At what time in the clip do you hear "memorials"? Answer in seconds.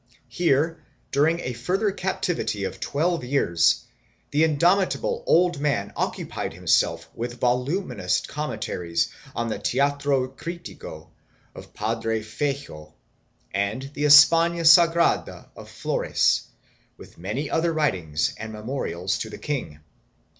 18.51-19.19